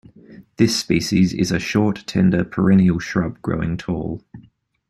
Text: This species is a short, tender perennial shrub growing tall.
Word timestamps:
This 0.57 0.75
species 0.75 1.31
is 1.31 1.51
a 1.51 1.59
short, 1.59 2.05
tender 2.07 2.43
perennial 2.43 2.97
shrub 2.97 3.39
growing 3.43 3.77
tall. 3.77 4.23